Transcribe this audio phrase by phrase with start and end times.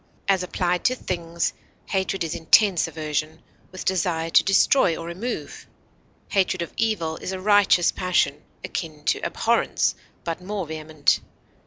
[0.27, 1.53] As applied to things,
[1.85, 3.39] hatred is intense aversion,
[3.71, 5.67] with desire to destroy or remove;
[6.29, 9.93] hatred of evil is a righteous passion, akin to abhorrence,
[10.23, 11.19] but more vehement.